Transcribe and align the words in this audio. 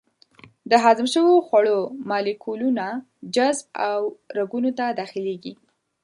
د 0.69 0.71
هضم 0.83 1.07
شوو 1.13 1.45
خوړو 1.47 1.79
مالیکولونه 2.09 2.85
جذب 3.35 3.65
او 3.89 3.99
رګونو 4.37 4.69
ته 4.77 4.85
داخلېږي. 4.99 5.53